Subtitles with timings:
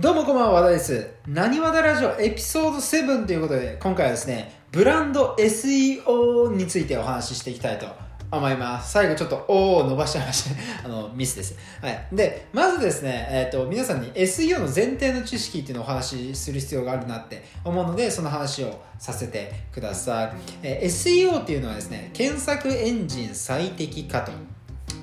[0.00, 1.10] どうもこんばんは、和田です。
[1.26, 7.86] 何和田ラジオエピソード7ということで、今回はですね、ブランド SEO についてお話ししていきたいと
[8.30, 8.92] 思います。
[8.92, 10.56] 最後ちょっと O を伸ばしちゃいました。
[10.86, 11.54] あの、ミスです。
[11.82, 12.06] はい。
[12.12, 20.30] で、まずですね、えっ、と、皆さんに SEO の前提の知識っていうのをお話しする必要があるなって思うので、その話をさせてください。
[20.62, 24.32] えー SEO っていうのはですね、検索エンジン最適化と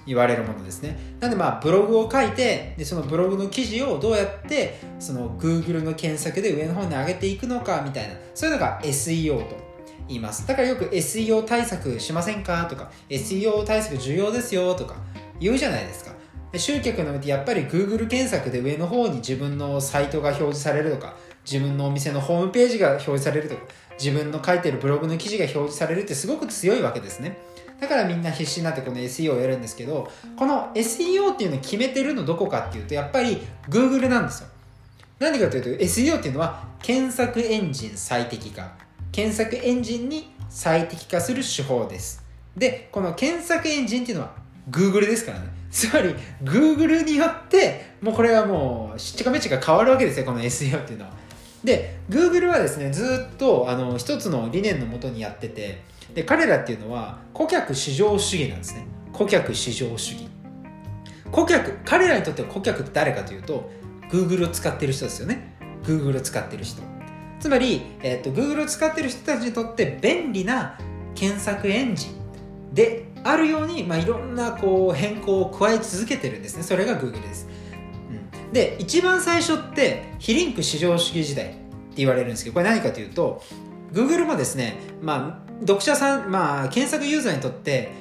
[0.08, 0.98] 言われるものですね。
[1.20, 8.16] なんでまあブログを書いてでそのブログの記事をどうやってその Google の検索で上の方に上げていくのかみたいな。
[8.34, 9.56] そういうのが SEO と
[10.08, 10.48] 言います。
[10.48, 12.66] だからよく SEO 対策しませんか？
[12.70, 14.96] とか SEO 対策重要ですよとか
[15.40, 16.16] 言うじゃないですか。
[16.56, 23.62] 集客の上でやっぱり Google 検索で上の方に自分のサイトが表示されるとか自分のお店のホームページが表示されるとか
[24.00, 27.38] 自分の書いてるブログの記事が表示されるってすごく強いわけですね。
[27.80, 33.38] だからみんな必死になってこの SEO をやるんですけどこの SEO っていうのを決めてるのどこかっていうとやっぱり
[33.70, 34.50] Google なんですよ。
[35.20, 38.72] なんでかというと SEO っていうのは検索エンジン最適化。
[39.12, 42.24] 検索エンジンに最適化する手法です。
[42.56, 44.34] でこの検索エンジンっていうのは
[44.70, 45.46] Google ですからね。
[45.70, 51.12] つまり Google によってもうこれはもうしっちかめちか変わるわけですよこの SEO っていうのは。
[51.64, 55.82] で Google はですねずっとあの一つの理念のもとにやってて
[56.14, 58.86] で彼らっていうのは顧客至上主義なんですね。
[59.14, 60.28] 顧客至上主義。
[61.32, 63.70] 顧客彼らにとっては顧客って誰かというと
[64.10, 65.56] Google を使ってる人ですよね。
[65.84, 66.82] Google を使ってる人。
[67.40, 70.78] つまり、えっと Google を使ってる人たちにとって便利な
[71.16, 76.64] 検索エンジンであるように、まあ、いろんなこう変更を加え続けてるんですね。
[76.64, 77.48] それが Google です、
[78.46, 81.58] うん、で一番最初って非リンク至上主義時代って
[81.98, 83.44] 言われるんですけどこれ何かというと
[83.92, 87.92] Google もですね、まあ、読者さん、まあ、検索ユーザーにとって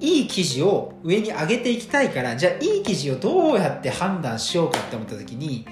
[0.00, 5.64] いい記事を上に上げていきたいからじゃあいい記事をどうやって判断しようかって思った時に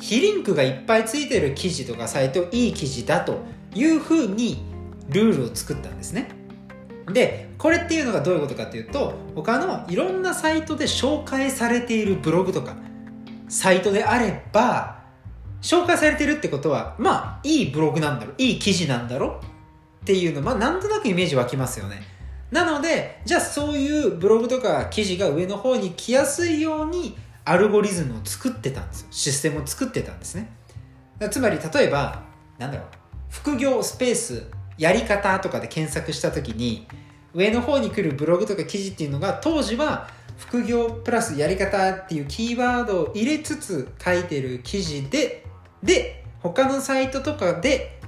[0.00, 3.38] 非リンクがいっぱいついてる記事とかサイトいい記事だと
[3.74, 4.64] いうふうに
[5.08, 6.30] ルールを作ったんですね。
[7.12, 12.76] でこれっていうのがどういうことかっていうと他のいろんなサイトで紹介されているブログとか
[13.48, 15.00] サイトであれば
[15.60, 19.49] 紹介されてるってことはまあいいブログなんだろういい記事なんだろう
[20.02, 22.02] っていうのまあなんとなくイメージ湧きますよね。
[22.50, 29.08] なのでじゃあそういうブログとか記事が上の方に来やすいようにアルゴリズムを作ってたんですよ。
[29.10, 30.50] システムを作ってたんですね。
[31.30, 32.22] つまり例えば
[32.58, 32.86] なんだろう。
[33.28, 34.46] 副業スペース
[34.76, 36.86] やり方とかで検索した時に
[37.32, 45.44] 上の方に来るブログとか記事っていうのが当時は副業プラスやり方っていうキーワードを入れつつ書いてる記事で
[45.82, 47.99] で他のサイトとかで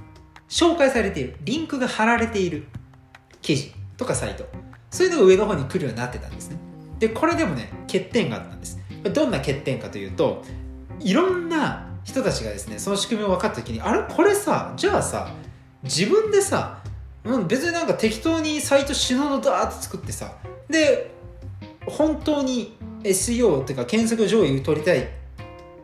[0.53, 1.35] 紹介されている。
[1.41, 2.67] リンクが貼られている。
[3.41, 4.45] 記事とかサイト。
[4.91, 6.57] そういうのが上の方に来るようになってたんですね。
[6.99, 8.79] でこれでもね欠点があったんです。
[9.11, 10.43] どんな欠点かというと
[10.99, 14.03] いろんな人たちがですねその仕組みを分かった時にあれ？
[14.03, 15.33] これさじゃあさ
[15.81, 16.83] 自分でさ
[17.23, 20.35] うん別になんか適当にサイト死ぬのだーって作ってさ
[20.69, 21.11] で
[21.87, 25.09] 本当に SEO っていうか検索上位を取りたい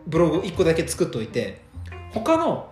[0.05, 1.61] ブログを1個だけ作っといて
[2.13, 2.71] 他の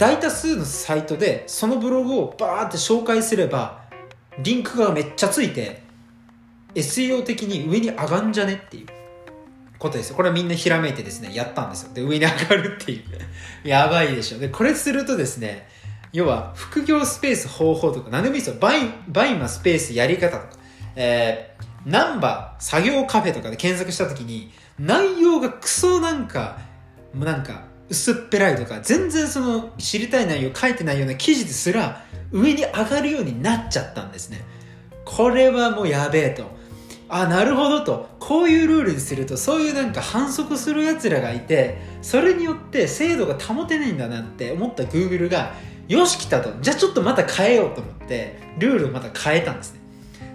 [0.00, 3.82] 大多数のサイトでそのブログをバーって紹介すれば
[4.42, 5.82] リンクがめっちゃついて
[6.74, 8.86] SEO 的に上に上がんじゃねっていう
[9.78, 10.16] ことですよ。
[10.16, 11.92] これはみんなひらめいてですねやったんですよ。
[11.92, 13.02] で上に上がるっていう。
[13.68, 14.38] やばいでしょ。
[14.38, 15.68] でこれするとですね
[16.14, 18.56] 要は副業スペース方法とか何でもいいですよ。
[18.58, 20.62] バイバイマスペースやり方とか。
[20.96, 26.58] えー、ナンバー作業カフェとかで検索した時に内容がクソなんか
[27.14, 34.42] なんか薄っぺらいとか全然その知りたい内容書いてないような記事ですら上に上がるようになっちゃったんですね。
[35.04, 36.44] これはもうやべえと。
[37.08, 38.08] あなるほどと。
[38.20, 45.52] こういうルールにするとそういうなんか反則するやつらがいてそれによって精度が保てないんだなって思った Google が
[45.88, 46.52] よし来たと。
[46.60, 49.80] じゃあちょっとまた変えようと思ってルールをまた変えたんですね。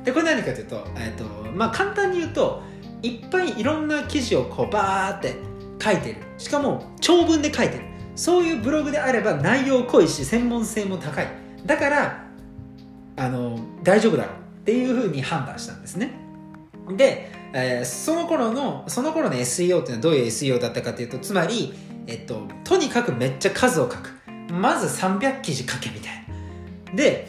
[0.04, 1.24] でこれ何かというと,、えーと
[1.54, 2.62] まあ、簡単に言うと
[3.02, 5.36] いっぱいいろんな記事をこうバーって
[5.82, 6.25] 書いてる。
[6.38, 7.84] しかも長文で書いてる。
[8.16, 11.28] そういうブログであれば内容濃いし専門性も高い。
[11.66, 12.26] だから
[13.18, 16.12] あの大丈夫だろうっていうふうに判断したんですね。
[16.96, 21.74] で、えーその頃のその頃の SEO っていうのはどういう SEO だったかというとつまり、
[22.08, 24.12] えっと、とにかくめっちゃ数を書く。
[24.52, 26.26] まず300記事書けみたい
[26.88, 26.96] な。
[26.96, 27.28] で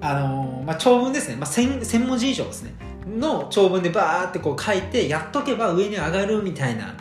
[0.00, 2.72] あのーまあ、長文ですね、まあ、1000, 千文字以上ですね。
[3.06, 6.94] の長文でバーってこう書いてやっとけば上に上がるみたいな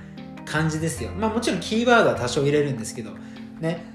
[0.51, 1.11] 感じですよ。
[1.11, 3.11] まあもちろんキーワードは多少入れるんですけど
[3.59, 3.85] ね。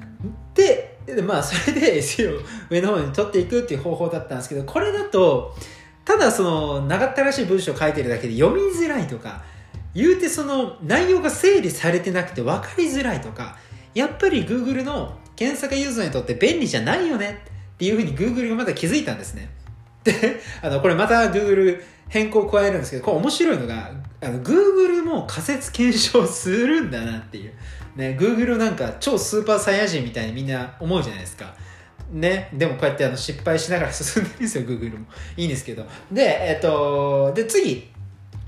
[0.55, 5.55] でまあそれで SEO を上の方に取っていくっていう方法だったんですけどこれだと
[6.05, 9.43] ただその長ったらしい文章を書いてるだけで読みづらいとか
[9.94, 13.56] 言うてその内容が整理されてなくて分かりづらいとか
[13.94, 17.43] やっぱり Google の検索ユーザーにとって便利じゃないよね
[17.75, 19.50] っていうふうに Google がまだ気づいたんですね。
[20.05, 27.52] であのこれまた Google 変更を加えるんですけどこれ面白いのがあの Google も仮説検証するんだなっていう
[27.96, 31.54] ね Google なんか超スーパーサイヤ人みたいにみんな思うじゃないですか
[32.12, 35.06] ね、でもこうやってあの失敗しながら進んでるんですよ、Google も。
[35.36, 35.84] いいんですけど。
[36.12, 37.90] で、えっと、で、次、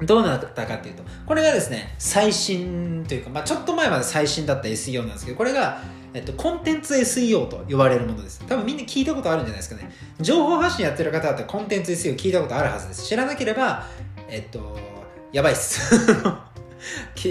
[0.03, 5.83] どうなったかっていうと、これがですね、最新というか、まあちょっと前まで最新だった SEO なんですけど、これが、
[6.15, 8.45] えっと、コンテンツ SEO と呼ばれるものです。
[8.47, 9.91] 多分みんな聞いたことあるんじゃないですかね。
[10.21, 13.07] 情報発信やってる方だったらコンテンツ SEO 聞いたことあるはずです。
[13.07, 13.85] 知らなければ、
[14.29, 14.79] えっと、
[15.33, 15.95] やばいっす。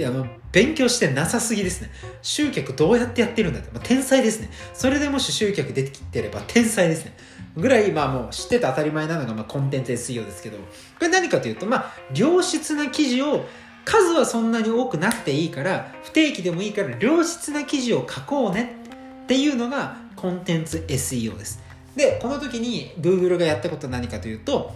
[0.05, 1.89] あの勉強してなさすぎですね。
[2.21, 3.69] 集客どうやってやってるんだって。
[3.71, 4.49] まあ、天才ですね。
[4.73, 7.15] それでもし集客出てきてれば天才ですね。
[7.55, 10.63] ぐらい、まあもう知ってて当たり前なのが、まあコンテンツ SEO ですけど、こ
[11.01, 13.45] れ何かというと、まあ良質な記事を
[13.85, 18.75] 数はそんなに多くなくていいから、不定期でもいいから良質な記事を書こうね
[19.23, 21.61] っていうのがコンテンツ SEO です。
[21.95, 24.75] で、この時に Google がやったことは何かというと、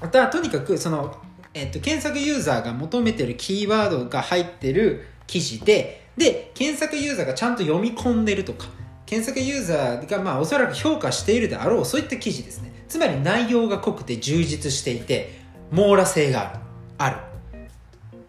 [0.00, 1.16] またとにかくその
[1.54, 8.66] えっと、検索ユーザーが求めてるキーワードが入ってる記事で、で、検索ユーザーがちゃんと読み込んでるとか、
[9.06, 12.72] 検索ユーザーがまあおそらく評価しているであろう、そういった記事ですね。
[12.88, 15.38] つまり内容が濃くて充実していて、
[15.70, 16.58] 網羅性がある。
[16.98, 17.16] ある。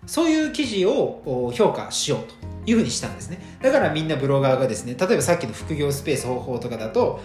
[0.06, 2.36] そういう記事を評価しようと
[2.69, 3.39] いうふうにしたんですね。
[3.62, 7.19] だからみんなブロガーがですね、例えばさっきの副業スペース方法とかだと、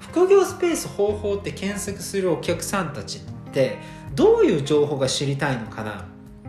[0.00, 3.20] 副業スペース方法って検索するお客さんたち
[3.56, 3.78] って、
[4.14, 6.04] どういう情報が知りたいのかな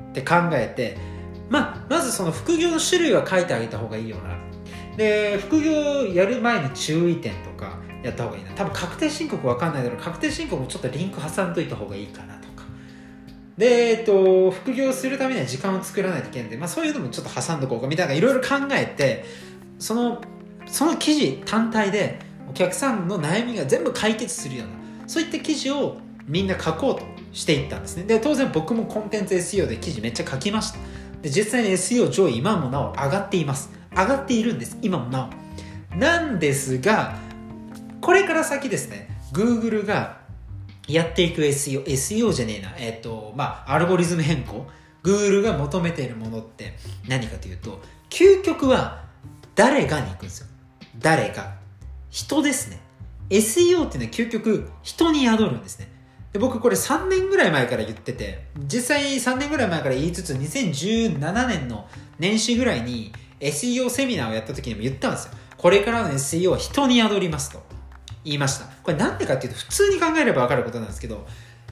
[0.10, 0.98] って考えて、
[1.50, 4.36] まあ、まずその副業の種類は書いてあげた方がいいよな。
[4.98, 5.72] で副業
[6.08, 8.52] やる前の注意点とかやった方がいいな。
[8.52, 10.00] 多分確定申告わかんないだろう。
[10.02, 12.64] 確定申告もちょっとリンク挟んどいた方がいいかなとか。
[13.58, 17.88] で、えっと、副業するためには時間を作らないといけないんで、まあ、そういうのもちょっと挟んどこうか。
[17.88, 19.24] みたいないろいろ考えて
[19.80, 20.22] その
[20.66, 22.20] その記事単体で
[22.50, 24.74] お客さんの悩みが全部解決するような
[25.08, 28.04] そういった記事をみんな書こうとしていったんですね。
[28.04, 30.80] で当然僕もコンテンツ SEO で記事めっちゃ書きました。
[31.22, 33.72] で実際に SEO 上位今もなお上がっています。
[33.92, 35.30] 上がっているんです今もな
[35.94, 35.96] お。
[35.96, 37.18] なんですが
[38.02, 40.20] これから先ですね Google が
[40.88, 42.74] やっていく SEO SEO じゃねえな。
[42.78, 44.68] えっ、ー、とまあアルゴリズム変更。
[45.04, 46.74] Google が求めているものって
[47.08, 49.06] 何かというと究極は
[49.56, 50.48] 誰がに行くんですよ。
[51.00, 51.56] 誰が。
[52.10, 52.80] 人ですね。
[53.30, 55.97] SEO っていうのは究極人に宿るんですね。
[56.34, 61.88] で僕これ3年ぐらい前から言ってて実際3年ぐらい前から言いつつ2017年の
[62.20, 65.34] 年始ぐらいに SEO セミナーをやった時にも言ったんですよ。
[65.58, 67.62] これからの SEO は人に宿りますと。
[68.24, 68.66] 言いました。
[68.84, 71.26] これなんでかっていうと普通に考えれば分かることなんですけど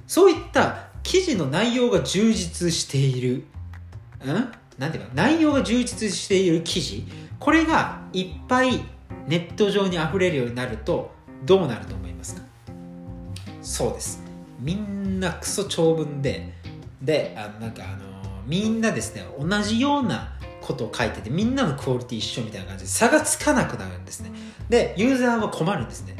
[0.07, 3.45] そういった記事の内容が充実している。
[4.23, 4.27] ん？
[4.77, 7.05] なんていうか内容が充実している記事。
[7.39, 8.83] これがいっぱい
[9.27, 11.11] ネット上に溢れるようになると
[11.45, 12.41] どうなると思いますか？
[13.61, 14.23] そうです。
[14.59, 16.53] みんなクソ長文で
[17.01, 24.31] であなんかあのみんなですね同じようなことを書いててみんなのクオリティ一緒みたいな感じで差がつかなくなるんですね。
[24.69, 26.17] でユーザーは困るんですね。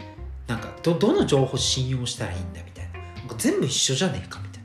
[0.48, 3.36] なんかどどの情報信用したらいいんだみたいな。
[3.38, 4.64] 全部一緒じゃねえかみたい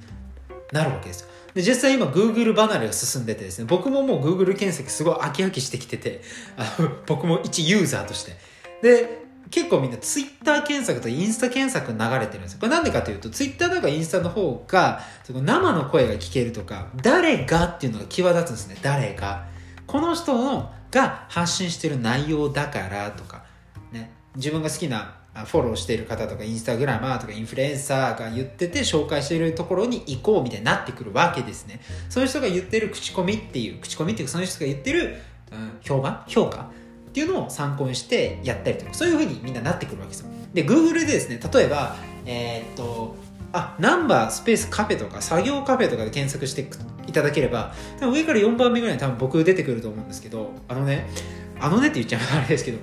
[0.73, 0.83] な。
[0.83, 1.29] なるわけですよ。
[1.55, 6.21] で実際今 Google 離れが進んでてですね僕ももう Google 検索すごい飽き飽きしてきてて
[6.57, 8.37] あの僕も一ユーザーとして。
[8.83, 9.20] で
[9.51, 12.59] 結構みんなツイッター検索とインスタ検索流れてるんですよ。
[12.61, 18.77] これなんでかというと、ツイッターとかインスタの方が、その生の声が聞けるとか、誰がっていうのが際立つんですね。
[18.83, 19.47] 誰が。
[19.87, 23.45] この人のが発信してる内容だからとか、
[23.93, 24.13] ね。
[24.37, 25.17] 自分が好きな
[25.47, 31.81] フォローしている方とか、インスタグラマーとかインフルエンサーが言ってて紹介しているところに行こうみたいになってくるわけですね。
[32.09, 35.17] そういう人が言ってる口コミっていう、口コミっていうかその人が言ってる、
[35.51, 36.25] うん、評判？
[36.29, 36.71] 評価？
[37.11, 40.29] っていうのを参考にしてやったりとかそういうふうにみんななってくるわけですよ。
[40.55, 43.17] で Google でですね例えばえー、っと
[43.53, 46.69] あナンバースペースカフェとか作業カフェとかで検索して
[47.09, 51.09] いただければ上から4番目ぐらいに多分僕出てくると思うんですけどあのね
[51.59, 52.79] あのねって言っちゃうあれですけど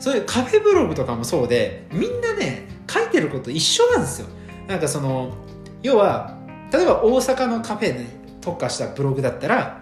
[0.00, 4.28] そういうカフェブログとかもそうでみんなね書いてること一緒なんですよ。
[4.66, 5.34] なんかその
[5.82, 6.38] 要は
[6.72, 8.06] 例えば大阪のカフェに
[8.40, 9.77] 特化したブログだったら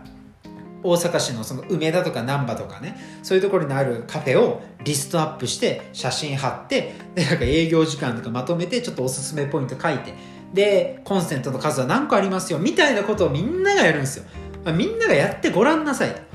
[0.82, 10.14] 大阪市のその梅田とか難波とかねそういうところにあるカフェをリストアップして写真貼ってでなんか営業時間とかまとめてちょっとおすすめポイント書いて
[10.52, 14.24] でコンセントの数は何個ありますよみたいなことをみんながやるんですよ、
[14.64, 16.26] まあ、みんながやってごらんなさい。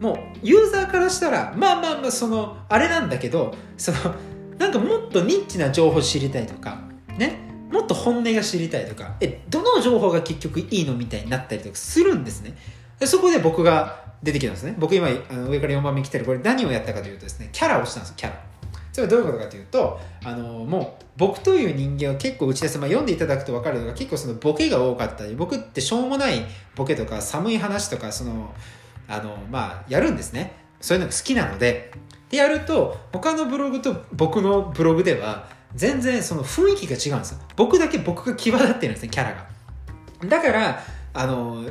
[0.00, 3.98] もうユーザーからしたらまあまあまあそのあれなんだけどその
[4.56, 6.82] なんかもっとニッチな情報知りたいとか
[7.16, 7.40] ね
[7.72, 12.56] もっと本音が知りたいとかえどの情報が結局いいのみたいになったりとかするんですね。
[12.98, 14.74] でそこで僕が出てきたんですね。
[14.78, 16.24] 僕今あの上から4番目来てる。
[16.24, 18.48] これ何をやったかというとですねキャラをしたんですキャラ。
[18.92, 28.52] それはどういうことかというとあのもう僕という人間は結構打ち出す、まあ、読んでいただくと分かるのが結構そのボケが多かったり僕ってしょうもないボケとか寒い話とかその
[29.06, 30.52] あのまあやるんですね。
[30.80, 31.92] そういうのが好きなので。
[32.28, 37.38] でやると他のブログと僕のブログでは全然その雰囲気が違うんですよ。
[37.56, 39.46] 僕だけ僕が際立ってるんですねキャラが。
[40.28, 40.82] だから
[41.14, 41.64] あの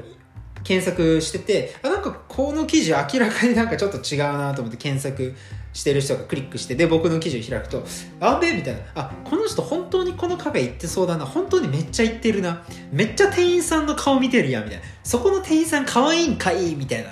[0.68, 5.34] 検索しててあなんかこの記事明らかになんかちょっと違うなと思って検索
[5.72, 7.86] してる人がクリックしてで僕の記事を開くと
[8.20, 8.82] あべみたいな。
[8.96, 11.26] あこの人本当にこのカフェ行ってそうだな。
[11.26, 12.66] 本当にめっちゃ行ってるな。
[12.92, 14.86] めっちゃ店員さんの顔見てるやんみたいな。
[15.04, 17.12] そこの店員さん可愛いんかいみたいな、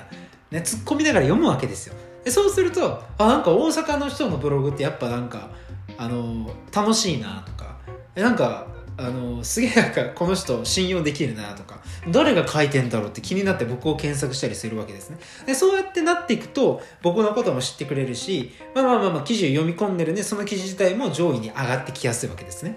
[0.52, 1.96] ね、突っ込みながら読むわけですよ。
[2.26, 5.52] でそうするとあなんか大阪の人のブログってやっぱなんか
[5.98, 7.78] あの楽しいなとか。
[8.16, 15.18] なんかあのすげえなんかこの人信用できるなとか誰が書いてんだろうって気になって僕を検索したりするわけですね。
[15.46, 22.76] でそうやってなっていくと僕のことも知ってくれるしまあまあまあまあ記事を読み込んでるんでその記事自体も上位に上がってきやすいわけですね。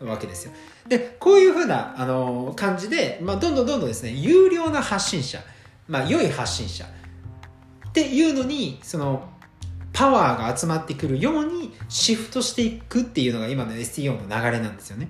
[0.00, 0.52] わけですよ。
[0.88, 5.40] でこういうふうな、あの感じで、まあ、どんどんどんどんですね有料な発信者
[5.88, 9.28] まあ良い発信者っていうのにその
[9.92, 15.08] パワーが集まってくるようにシフトしていくっていうのが今の SEO の流れなんですよね。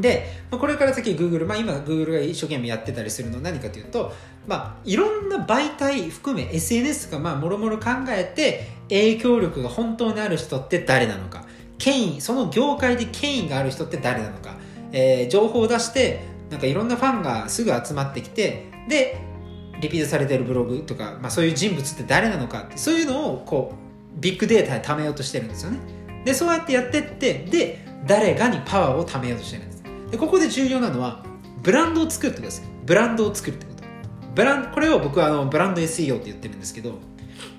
[0.00, 4.12] で、これから先 Google、まあ今 Google が一生懸命やってたりするのは何かというと、
[4.46, 11.44] まあいろんな媒体含め SNS とかまあもろもろ考えて影響力が本当にある人って誰なのか、
[11.78, 14.56] 権威、その業界で権威がある人って誰なのか、
[14.92, 19.18] えー、情報を出してなんかいろんなファンがすぐ集まってきて、で、
[19.80, 25.78] リピートされてるブログとか、まあそういう人物って誰なのかって、そういうのをこう、ビッグデータで貯めようとしてるんですよね。
[26.24, 29.73] でそうやってやってってで誰かにパワーを貯めようとしてるんです。
[30.14, 31.24] でここで重要なのは
[31.60, 32.62] ブランドを作るってことです。
[32.86, 33.82] ブランドを作るってこと。
[34.36, 37.00] ブランこれを僕はあのブランド SEO って言ってるんですけど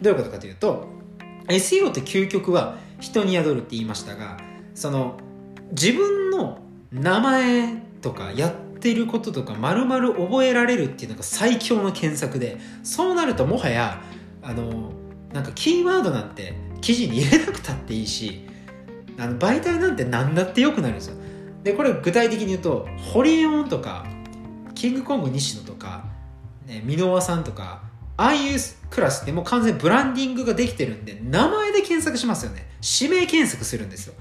[0.01, 0.87] どういうことかというと
[1.49, 4.37] SEO って究極は人に宿るって言いましたが
[4.73, 5.17] その
[5.71, 6.59] 自分の
[6.93, 14.01] 名前とかやってることとか丸々覚えられるっていうのが最強の検索でそうなるともはや
[14.41, 14.93] あの
[15.33, 18.47] なんかキーワードなんて記事に入れなくたっていいし
[19.17, 21.24] あの媒体なんて何だってよくなるんですよ。
[21.65, 24.05] でこれ具体的に言うとホリエモンとか
[24.75, 26.05] キングコング西野とか、
[26.67, 27.81] ね、箕輪さんとか
[28.17, 28.59] ああいう
[28.91, 32.69] クラスってもう完全にブランディングができてるんで名前で検索しますよね。
[32.99, 34.13] 指名検索するんですよ。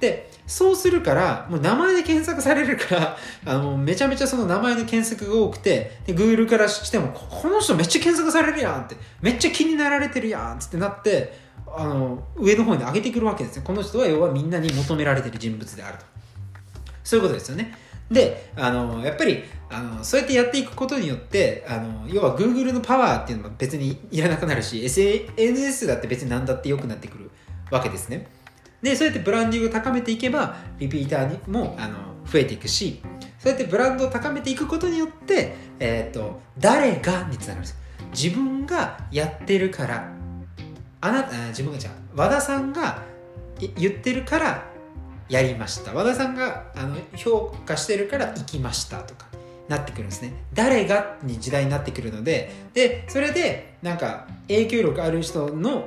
[0.00, 11.38] でそうするからもう名前で検索されるから あのめちゃめちゃその名前の検索が多くてで Google からしてもこの人めっちゃ検索されるやんってめっちゃ気になられてるやんってなって
[11.74, 16.11] あの上の方に上げてくるわけですねこの人は要はみんなに求められてる人物であると。
[17.04, 17.74] そういうことですよね。
[18.10, 27.30] であのやっぱりあのそうやってやっていくことによってあの要は Google のパワーっていうのも別にいらなくなるし SNS だって別に何だって良くなってくる
[27.70, 28.26] わけですね。
[28.82, 33.00] でそうやってブランディングを高めていけばリピーターにもあの増えていくし
[33.38, 37.76] そうやってブランドを高めていくことによって、えーと、誰がにつながるんです
[38.12, 40.12] 自分がやってるから
[41.00, 43.02] あなた自分がじゃ和田さんが
[43.58, 44.71] 言ってるから
[45.32, 45.94] やりました。
[45.94, 49.26] 和田さんがあの評価してるから行きましたとか
[49.66, 50.34] なってくるんですね。
[50.52, 55.84] 誰がに時代になってくるのででそれでなんか影響力ある人のん？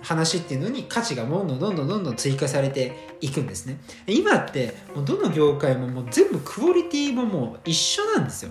[0.00, 3.78] 話っていうのに価値がどんどんどんどんどんどん追加されていくんですね。
[4.06, 8.50] 今ってもうどの業界ももう全部クオリティももう一緒なんですよ。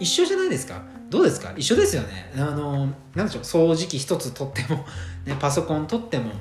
[0.00, 0.82] 一緒じゃないですか？
[1.08, 1.54] どうですか？
[1.56, 2.32] 一緒ですよね。
[2.36, 4.84] あのなんでしょう掃除機一つ取っても、
[5.24, 6.32] ね、パソコン取っても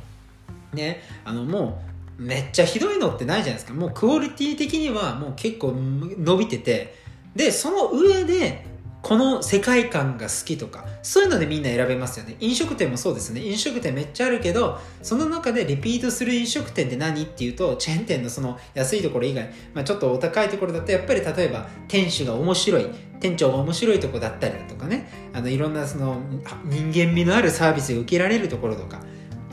[0.74, 3.74] ねあのもうめっちゃひどいのってないじゃないですか。
[3.74, 7.06] もうクオリティ的にはもう結構伸びてて。
[7.36, 8.66] でその上で
[9.02, 12.38] この世界観が好きとかそういうのでみんな選べますよね。
[12.40, 13.42] 飲食店もそうですね。
[13.42, 22.88] 飲食店めっちゃあるけどその中でリピートする飲食店って何っていうとチェーン店のその安いところ以外、まあ、ちょっとお高いところだとやっぱり例えば店主が面白い
[23.20, 25.08] 店長が面白いとこだったりだとかね。
[25.34, 26.20] あのいろんなその
[26.64, 29.02] 人間味のあるサービスが受けられるところとか。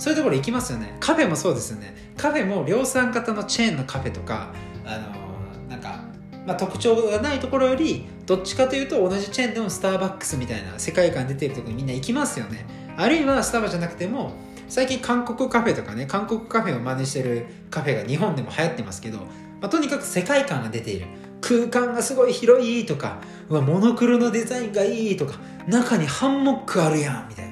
[0.03, 0.97] そういうところ行きますよね。
[0.99, 1.95] カフェもそうですよね。
[2.17, 4.53] カフェも量産型のチェーンのカフェとか
[4.85, 6.03] あのなんか
[6.45, 12.67] まあ、特徴がないところよりどっちかというと同じチェーンでもスターバックスみたいな世界観出てるところにみんな行きますよね。
[12.97, 14.33] あるいはスタバじゃなくても
[14.69, 19.25] 最近韓国カフェとかね韓国カフェを真似してるカフェが日本でも流行ってますけど、ま
[19.63, 21.07] あ、とにかく世界観が出ている。
[21.41, 25.35] 空間がすごい広いとかうわモノクロのデザインがいいとか
[25.69, 27.47] 中にハンモックあるやんみたい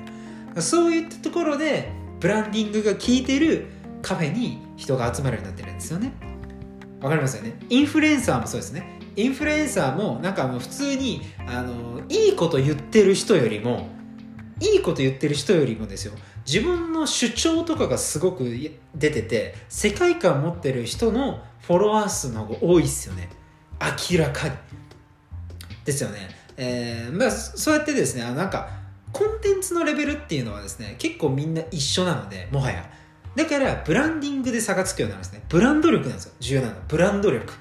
[0.57, 0.61] な。
[0.61, 3.67] そういったところでブランディングが効いてる
[4.03, 6.13] カフェに人が集まるようになってるんですよね。
[7.01, 7.55] わかりますよね？
[7.71, 8.99] インフルエンサーもそうですね。
[9.17, 13.89] インフルエンサーもなんかもう普通にあのいいこと言ってる人よりも
[14.61, 16.13] いいこと言ってる人よりもですよ。
[16.47, 18.45] 自分の主張とかがすごく
[18.95, 23.31] 出てて世界観持ってる人のフォロワー数の方が多いっすよね。
[24.11, 24.55] 明らかに。
[25.85, 26.29] ですよね。
[26.57, 28.69] えー、まあそうやってですねなんか
[29.13, 32.89] コンテンツのレベルっていうのはですね結構みんな一緒なのでもはや。
[33.37, 35.43] だからブランディングで差がつくようになるんですね。
[35.49, 36.33] ブランド力なんですよ。
[36.41, 37.53] 重要なのブランド力。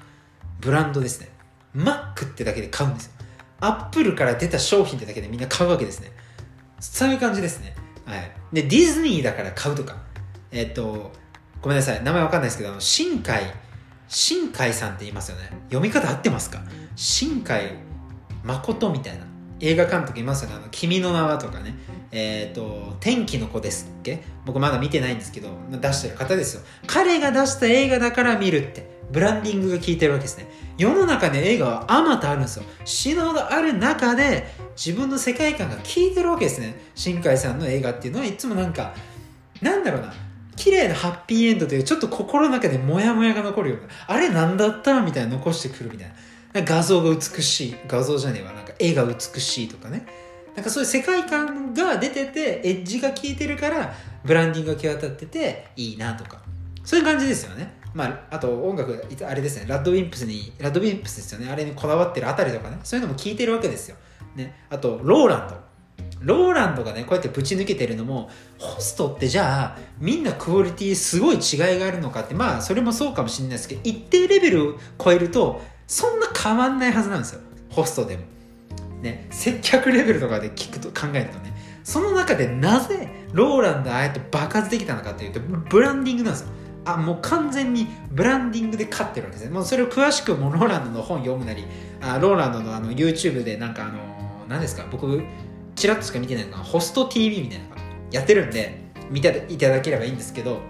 [0.60, 1.28] ブランドですね。
[1.72, 3.12] マックってだけで買うんですよ。
[3.60, 6.10] アップルから出た商品ってだけでみんな買うわけですね。
[6.80, 7.74] そういう感じですね。
[8.04, 8.32] はい。
[8.52, 9.96] でディズニーだから買うとか。
[10.50, 11.12] えっ、と
[11.62, 12.02] ごめんなさい。
[12.02, 13.42] 名前わかんないですけど新海
[14.08, 15.50] 新海さんって言いますよね。
[15.68, 16.60] 読み方合ってますか？
[16.96, 17.74] 新海
[18.42, 19.29] 誠みたいな。
[19.60, 20.56] 映画監督いますよね。
[20.56, 21.74] あの、君の名はとかね。
[22.12, 24.22] えっ、ー、と、天気の子ですっけ？
[24.44, 26.62] 僕まだ見てないんですけど、出してる方ですよ。
[26.86, 28.98] 彼が出した映画だから見るって。
[29.12, 30.46] ブランディングが効いてるわけですね。
[30.78, 32.64] 世の中で映画はあまたあるんですよ。
[32.84, 36.80] 死ぬほどある中で、自分の世界観が効いてるわけですね。
[36.94, 38.94] 新海さんの映画っていうのはいつもなんか、
[39.60, 40.12] なんだろうな。
[40.56, 45.00] 綺麗なハッピーエンドというちょっと心の中でモヤモヤが残るような、あれなんだった？
[45.00, 46.14] みたいな残してくるみたいな。
[46.52, 47.76] 画像が美しい。
[47.86, 48.52] 画像じゃねえわ。
[48.52, 50.04] なんか絵が美しいとかね。
[50.54, 56.40] なんかそういう世界観が出ててエッジが効いてるからブランディングが際立ってていいなとか。
[56.84, 57.78] そういう感じですよね。
[57.94, 59.66] まあ、あと音楽あれですね。
[59.68, 61.50] ラッドウィンプスにラッドウィンプスですよね。
[61.50, 62.78] あれにこだわってるあたりとかね。
[62.82, 63.96] そういうのも聞いてるわけですよ、
[64.36, 65.70] ね、あとローランド。
[66.20, 68.28] ローランドがねこうやってぶち抜けてるのも
[68.58, 72.34] ホストってじゃあみんなクオリティすごい違いがあるのかって。
[72.34, 75.60] まあそれもそうかもしれないですけど一定レベルを超えると
[75.90, 77.40] そんな変わんないはずなんですよ。
[77.68, 78.22] ホストでも。
[79.02, 81.52] ね接客レベルとかで聞くと考えるとね。
[81.82, 86.48] その中でなぜローランドああやって爆発できたのかっていうとブランディングなんですよ。
[86.84, 89.52] あもう完全にブランディングで勝ってるわけですね。
[89.52, 91.64] もうそれを詳しくもローランドの本読むなり
[92.00, 93.98] あローランドのあの YouTube でなんかあの
[94.48, 95.20] 何ですか僕
[95.74, 97.82] ちらっとしか見てないのがホスト TV みたいなのが
[98.12, 98.78] やってるんで
[99.10, 100.60] 見ていただければいいんですけど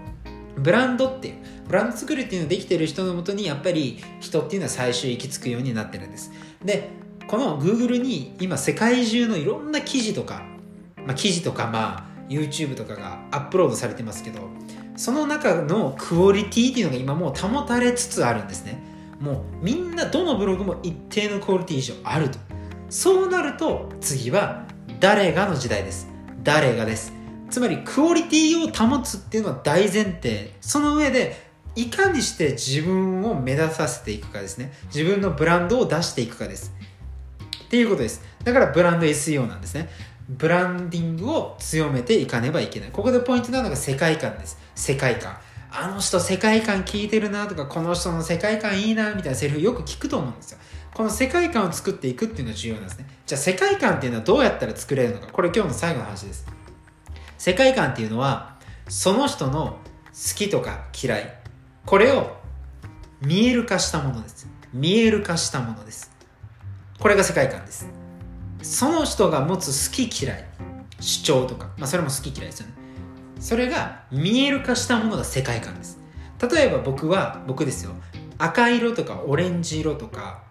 [0.57, 1.35] ブランドっていう
[1.71, 6.29] ブランド作るっていうのができてる人のもとにやっぱり人っていうのは最終行き着くようになってるんです。
[6.65, 6.89] で
[7.27, 10.43] この Google に今世界中のいろんな記事とか、
[10.97, 14.49] まあ、記事とかまあ YouTube とかがアップロードされてますけど
[14.97, 18.77] その中のクオリティっていうのが今もう保たれつつあるんですね。
[19.21, 22.37] もうみんなどのブログも一定のクオリティ以上あると。
[22.89, 24.65] そうなると次は
[24.99, 26.09] 誰がの時代です。
[26.43, 27.13] 誰がです。
[27.49, 30.53] つまりクオリティを保つっていうのは大前提。
[30.59, 34.73] その上でいかにして自分を目指させていくかですね。
[34.93, 36.73] 自分のブランドを出していくかです。
[37.65, 38.21] っていうことです。
[38.43, 39.89] だからブランド SEO なんですね。
[40.27, 42.89] ブランディングを強めていかねばいけない。
[42.91, 44.57] ここでポイントなのが世界観です。
[44.75, 45.37] 世界観。
[45.73, 50.57] あの人世界観聞いてるなとかこの人の世界観いいなみたいなセリフよく聞くと思うんですよ。
[50.93, 53.07] この世界観を作っていくっていうのが重要なんですね。
[53.25, 55.27] じゃあ世界観っていうのはどうやったら作れるのか。
[55.31, 56.45] これ今日の最後の話です。
[57.37, 58.57] 世界観っていうのは
[58.89, 59.79] その人の
[60.11, 61.40] 好きとか嫌い。
[61.85, 62.37] これを
[63.21, 64.47] 見える化したものです。
[64.73, 66.11] 見える化したものです。
[66.99, 67.87] これが世界観です。
[68.61, 70.45] その人が持つ好き嫌い
[70.99, 72.73] 主張とか、まあ、それも好き嫌いですよね。
[73.39, 75.99] それが見える化したものが世界観です。
[76.51, 77.91] 例えば僕は僕ですよ。
[78.37, 80.43] 赤色とかオレンジ色とか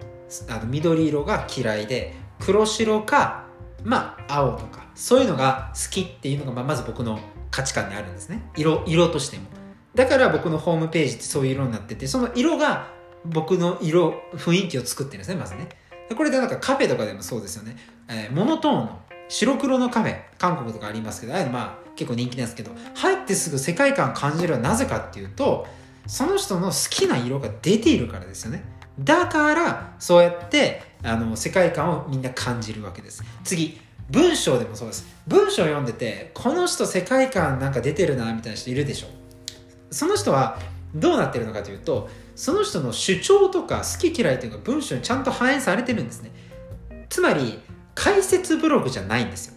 [0.49, 3.45] あの緑色が嫌いで黒白か
[3.83, 7.19] まあ青とかそういうのが好きっていうのが、まあ、まず僕の
[7.51, 8.43] 価値観にあるんですね。
[8.57, 9.60] 色色としても。
[9.95, 12.89] だから僕のホームページってそういう色になってて、その色が
[13.25, 15.69] 僕の色、雰囲気を作ってるんですね、まずね。
[16.17, 17.77] これでなんかカフェとかでもそうですよね。
[18.09, 25.67] えー、モノトーンの白黒のカフェ、韓国とかありますけど、ああいうのまあ結構人気なんですけど、入ってすぐ世界観感じるのはなぜかっていうと、
[26.07, 28.65] その人の好きな色が出ているからですよね。
[28.99, 33.23] だから、そうやって、あの、世界観をみんな感じるわけです。
[33.45, 35.07] 次、文章でもそうです。
[35.29, 39.20] 文章を読んでて、この人世界観なんか出てるな、みたいな人いるでしょ。
[39.91, 40.59] その人は
[40.95, 46.31] どうなってるのかというとその人の主張とか好き嫌いというか文章にちゃんと反映されてるんですね。
[47.09, 47.59] つまり
[47.95, 49.55] 解説ブログじゃないんですよ、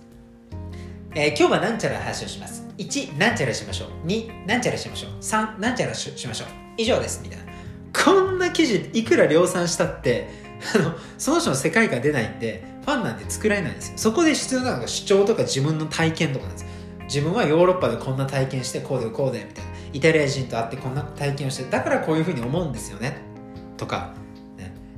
[1.13, 2.67] えー、今日はなんちゃら話をします。
[2.78, 4.08] 1なんちゃらしましょう。
[4.08, 5.12] 2なんちゃらしましょう。
[5.22, 6.48] 3なんちゃらしましょう。
[6.78, 7.22] 以上です。
[7.24, 7.46] みたいな。
[7.93, 10.28] こんな記事いくら量産したって
[10.76, 13.98] あのその人の世界観出ないんでファンなんて作られないんですよ。
[13.98, 16.65] そこで必要なのが主張とか自分の体験とかなんです。
[17.04, 19.72] 自分はヨーロッパでこんな体験してこうでこうでみたいな。
[19.93, 23.17] イタリア人と会ってこんな体験をしてだからこういうふうに思うんですよね。
[23.77, 24.13] とか、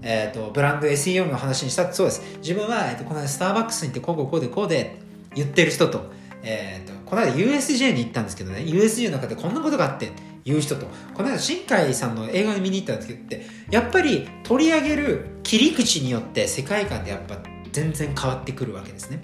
[0.01, 2.21] えーと、ブランド SEO の話にしたってそうです。
[2.37, 4.99] 自分は、えーと、この間スターバックスに行ってこうこうこうでこうで
[5.33, 6.11] 言ってる人と,、
[6.43, 8.59] えーと、この間 USJ に行ったんですけどね。
[8.59, 10.11] USJ の中でこんなことがあって
[10.45, 10.85] いう人と。
[11.13, 17.39] この間新海さんの映画で見に行ったんですけどやっぱり取り上げる切り口によって世界観でやっぱ
[17.71, 19.19] 全然変わってくるわけですね。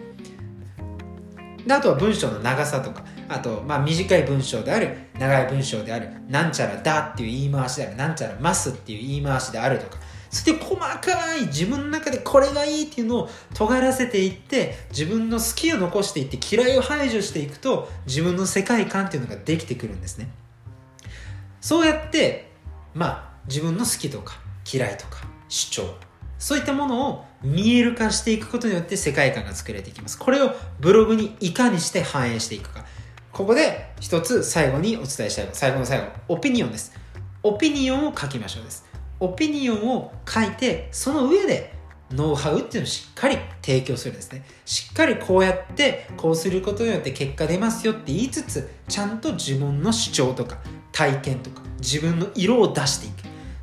[1.65, 3.03] であとは文章の長さとか。
[3.33, 20.29] あと、まあ、短い文章である長い文章であるなんちゃらだっていう言い回しであるなんちゃらますっていう言い回しであるとかそして細かい自分の中でこれがいいっていうのを尖らせていって自分の好きを残していって嫌いを排除していくと自分の世界観っていうのができてくるんですね。
[21.61, 22.51] そうやって
[22.93, 24.39] まあ自分の好きとか
[24.71, 25.95] 嫌いとか主張
[26.37, 30.17] そういったものを見える化していくことによって世界観が作れていきます。
[30.17, 32.83] これをブログにいかにして反映していくか。
[33.31, 36.93] ここで一つ最後にお伝えしたい最後の最後オピニオンです。
[37.43, 38.85] オピニオンを書きましょうです。
[39.19, 41.73] オピニオンを書いてその上で
[42.11, 44.43] ノウハウっていうのをしっかり提供するんですね。
[44.65, 50.57] しっかりこうやってこうすることによって結果出ますよって言いつつちゃんと自分の主張とか
[50.91, 53.13] 体験とか自分の色を出していく。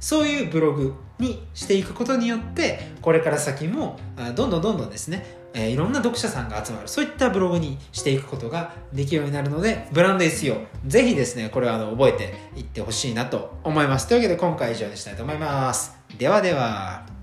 [0.00, 3.98] そういうブログにしていくことによってこれから先も
[4.34, 14.08] どんどんどんどんですねえー、いろんな読者さんが集まるそういったブログにしていくことができるようになるのでブランド SEO ぜひですねこれはあの覚えていってほしいなと思います。
[14.08, 15.96] というわけで今回以上にしたいと思います。
[16.18, 17.17] ではでは。